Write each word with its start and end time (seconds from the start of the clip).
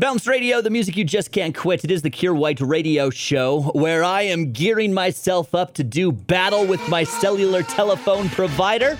Bounce 0.00 0.28
Radio, 0.28 0.62
the 0.62 0.70
music 0.70 0.96
you 0.96 1.02
just 1.02 1.32
can't 1.32 1.56
quit. 1.56 1.82
It 1.82 1.90
is 1.90 2.02
the 2.02 2.10
Kier 2.10 2.32
White 2.32 2.60
Radio 2.60 3.10
Show, 3.10 3.72
where 3.74 4.04
I 4.04 4.22
am 4.22 4.52
gearing 4.52 4.94
myself 4.94 5.56
up 5.56 5.74
to 5.74 5.82
do 5.82 6.12
battle 6.12 6.64
with 6.64 6.88
my 6.88 7.02
cellular 7.02 7.64
telephone 7.64 8.28
provider. 8.28 8.96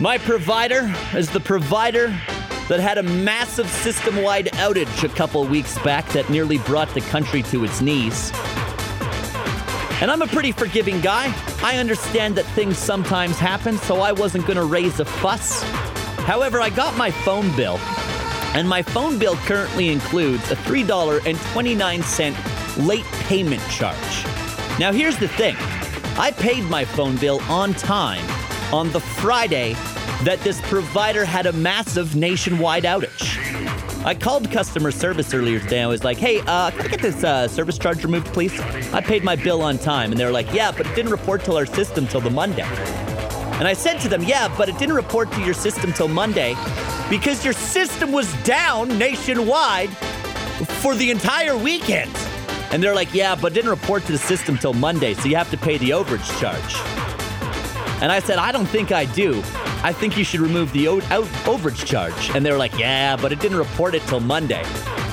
My 0.00 0.16
provider 0.16 0.90
is 1.14 1.28
the 1.28 1.38
provider 1.38 2.06
that 2.70 2.80
had 2.80 2.96
a 2.96 3.02
massive 3.02 3.68
system 3.68 4.22
wide 4.22 4.46
outage 4.52 5.04
a 5.04 5.14
couple 5.14 5.44
weeks 5.44 5.78
back 5.80 6.08
that 6.12 6.30
nearly 6.30 6.56
brought 6.56 6.88
the 6.94 7.02
country 7.02 7.42
to 7.42 7.62
its 7.62 7.82
knees. 7.82 8.30
And 10.00 10.10
I'm 10.10 10.22
a 10.22 10.28
pretty 10.28 10.52
forgiving 10.52 10.98
guy. 11.02 11.30
I 11.62 11.76
understand 11.76 12.36
that 12.36 12.46
things 12.54 12.78
sometimes 12.78 13.36
happen, 13.36 13.76
so 13.76 14.00
I 14.00 14.12
wasn't 14.12 14.46
going 14.46 14.56
to 14.56 14.64
raise 14.64 14.98
a 14.98 15.04
fuss. 15.04 15.62
However, 16.24 16.58
I 16.62 16.70
got 16.70 16.96
my 16.96 17.10
phone 17.10 17.54
bill 17.54 17.78
and 18.54 18.68
my 18.68 18.82
phone 18.82 19.18
bill 19.18 19.36
currently 19.36 19.88
includes 19.88 20.50
a 20.50 20.56
$3.29 20.56 22.86
late 22.86 23.04
payment 23.04 23.62
charge. 23.70 24.24
Now, 24.78 24.92
here's 24.92 25.18
the 25.18 25.28
thing 25.28 25.56
I 26.18 26.32
paid 26.32 26.64
my 26.64 26.84
phone 26.84 27.16
bill 27.16 27.40
on 27.42 27.74
time 27.74 28.24
on 28.72 28.90
the 28.92 29.00
Friday 29.00 29.74
that 30.24 30.40
this 30.40 30.60
provider 30.62 31.24
had 31.24 31.46
a 31.46 31.52
massive 31.52 32.16
nationwide 32.16 32.84
outage. 32.84 33.38
I 34.04 34.14
called 34.14 34.50
customer 34.50 34.90
service 34.90 35.34
earlier 35.34 35.60
today. 35.60 35.82
I 35.82 35.86
was 35.86 36.04
like, 36.04 36.16
hey, 36.16 36.40
uh, 36.46 36.70
can 36.70 36.80
I 36.80 36.88
get 36.88 37.02
this 37.02 37.22
uh, 37.22 37.48
service 37.48 37.78
charge 37.78 38.02
removed, 38.02 38.28
please? 38.28 38.58
I 38.92 39.00
paid 39.00 39.22
my 39.22 39.36
bill 39.36 39.62
on 39.62 39.78
time. 39.78 40.10
And 40.10 40.18
they 40.18 40.24
were 40.24 40.30
like, 40.30 40.52
yeah, 40.52 40.72
but 40.72 40.86
it 40.86 40.94
didn't 40.94 41.12
report 41.12 41.44
to 41.44 41.54
our 41.54 41.66
system 41.66 42.06
till 42.06 42.20
the 42.20 42.30
Monday. 42.30 42.66
And 43.60 43.68
I 43.68 43.74
said 43.74 43.98
to 44.00 44.08
them, 44.08 44.22
yeah, 44.22 44.48
but 44.56 44.70
it 44.70 44.78
didn't 44.78 44.94
report 44.94 45.30
to 45.32 45.40
your 45.42 45.52
system 45.52 45.92
till 45.92 46.08
Monday 46.08 46.56
because 47.10 47.44
your 47.44 47.52
system 47.52 48.10
was 48.10 48.32
down 48.42 48.96
nationwide 48.96 49.90
for 50.80 50.94
the 50.94 51.10
entire 51.10 51.54
weekend. 51.58 52.10
And 52.72 52.82
they're 52.82 52.94
like, 52.94 53.12
yeah, 53.12 53.34
but 53.34 53.52
didn't 53.52 53.68
report 53.68 54.04
to 54.04 54.12
the 54.12 54.18
system 54.18 54.56
till 54.56 54.72
Monday, 54.72 55.12
so 55.12 55.28
you 55.28 55.36
have 55.36 55.50
to 55.50 55.58
pay 55.58 55.76
the 55.76 55.90
overage 55.90 56.40
charge. 56.40 56.74
And 58.02 58.10
I 58.10 58.20
said, 58.20 58.38
I 58.38 58.50
don't 58.50 58.64
think 58.64 58.92
I 58.92 59.04
do. 59.04 59.42
I 59.82 59.92
think 59.92 60.16
you 60.16 60.24
should 60.24 60.40
remove 60.40 60.72
the 60.72 60.88
o- 60.88 61.02
out- 61.10 61.24
overage 61.44 61.84
charge. 61.84 62.30
And 62.34 62.46
they 62.46 62.50
were 62.50 62.56
like, 62.56 62.78
yeah, 62.78 63.14
but 63.14 63.30
it 63.30 63.40
didn't 63.40 63.58
report 63.58 63.94
it 63.94 64.00
till 64.04 64.20
Monday. 64.20 64.64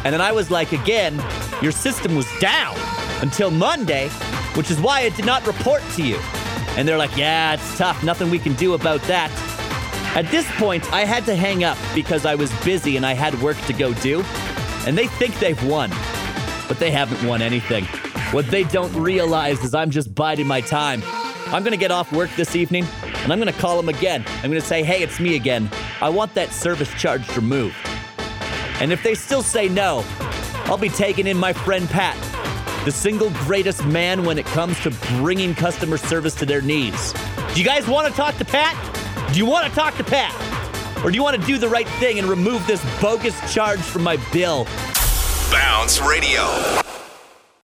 And 0.05 0.13
then 0.13 0.21
I 0.21 0.31
was 0.31 0.49
like, 0.49 0.71
again, 0.71 1.21
your 1.61 1.73
system 1.73 2.15
was 2.15 2.27
down 2.39 2.77
until 3.21 3.51
Monday, 3.51 4.07
which 4.55 4.71
is 4.71 4.79
why 4.79 5.01
it 5.01 5.17
did 5.17 5.25
not 5.25 5.45
report 5.45 5.83
to 5.95 6.01
you. 6.01 6.17
And 6.77 6.87
they're 6.87 6.97
like, 6.97 7.17
yeah, 7.17 7.55
it's 7.55 7.77
tough. 7.77 8.03
Nothing 8.03 8.29
we 8.29 8.39
can 8.39 8.53
do 8.53 8.75
about 8.75 9.01
that. 9.03 9.31
At 10.15 10.29
this 10.31 10.49
point, 10.57 10.91
I 10.93 11.05
had 11.05 11.25
to 11.25 11.35
hang 11.35 11.63
up 11.63 11.77
because 11.93 12.25
I 12.25 12.35
was 12.35 12.51
busy 12.63 12.97
and 12.97 13.05
I 13.05 13.13
had 13.13 13.39
work 13.41 13.57
to 13.61 13.73
go 13.73 13.93
do. 13.95 14.23
And 14.85 14.97
they 14.97 15.07
think 15.07 15.37
they've 15.39 15.61
won, 15.65 15.89
but 16.67 16.77
they 16.79 16.91
haven't 16.91 17.27
won 17.27 17.41
anything. 17.41 17.83
What 18.31 18.47
they 18.47 18.63
don't 18.63 18.93
realize 18.93 19.63
is 19.63 19.73
I'm 19.73 19.89
just 19.89 20.13
biding 20.13 20.47
my 20.47 20.61
time. 20.61 21.01
I'm 21.47 21.63
gonna 21.63 21.77
get 21.77 21.91
off 21.91 22.11
work 22.11 22.29
this 22.35 22.55
evening 22.55 22.85
and 23.23 23.31
I'm 23.31 23.39
gonna 23.39 23.53
call 23.53 23.77
them 23.77 23.89
again. 23.89 24.23
I'm 24.43 24.49
gonna 24.49 24.61
say, 24.61 24.83
hey, 24.83 25.01
it's 25.01 25.19
me 25.19 25.35
again. 25.35 25.69
I 26.01 26.09
want 26.09 26.33
that 26.35 26.51
service 26.51 26.93
charge 26.93 27.35
removed. 27.35 27.75
And 28.79 28.91
if 28.91 29.01
they 29.01 29.15
still 29.15 29.41
say 29.41 29.67
no, 29.67 30.03
I'll 30.65 30.77
be 30.77 30.89
taking 30.89 31.25
in 31.25 31.37
my 31.37 31.53
friend 31.53 31.89
Pat, 31.89 32.15
the 32.87 32.91
single 32.93 33.29
greatest 33.31 33.85
man 33.85 34.23
when 34.23 34.37
it 34.37 34.45
comes 34.45 34.79
to 34.79 34.89
bringing 35.17 35.53
customer 35.53 35.97
service 35.97 36.33
to 36.33 36.45
their 36.45 36.61
knees. 36.61 37.13
Do 37.53 37.59
you 37.59 37.65
guys 37.65 37.85
wanna 37.85 38.11
talk 38.11 38.37
to 38.37 38.45
Pat? 38.45 38.77
Do 39.33 39.39
you 39.39 39.45
want 39.45 39.67
to 39.67 39.75
talk 39.75 39.97
to 39.97 40.05
Pat? 40.05 40.33
Or 41.03 41.11
do 41.11 41.15
you 41.17 41.21
want 41.21 41.39
to 41.39 41.45
do 41.45 41.57
the 41.57 41.67
right 41.67 41.87
thing 41.99 42.17
and 42.17 42.29
remove 42.29 42.65
this 42.65 42.81
bogus 43.01 43.35
charge 43.53 43.81
from 43.81 44.03
my 44.03 44.15
bill? 44.31 44.65
Bounce 45.51 45.99
Radio. 45.99 46.86